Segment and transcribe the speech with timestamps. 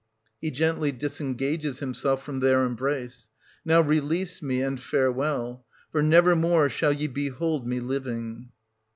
[0.41, 3.29] —{He gently disengages himself front their embrace.)
[3.63, 8.49] Now, release me,— and farewell; for never more shall ye behold me living.